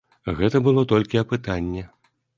Гэта 0.39 0.61
было 0.69 0.85
толькі 0.93 1.19
апытанне. 1.23 1.85